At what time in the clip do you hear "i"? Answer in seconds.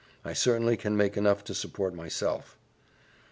0.25-0.33